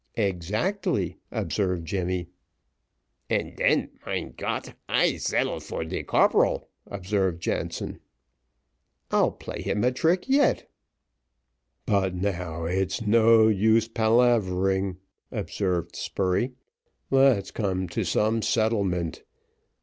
[0.17, 2.25] "Exactly," observed Jemmy.
[3.29, 7.99] "And den, mein Gott, I zettle for de corporal," observed Jansen.
[9.11, 10.67] "I'll play him a trick yet."
[11.85, 14.97] "But now, it's no use palavering,"
[15.31, 16.53] observed Spurey;
[17.11, 19.21] "let's come to some settlement.